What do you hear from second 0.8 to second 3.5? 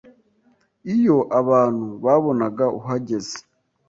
iyo abantu babonaga uhageze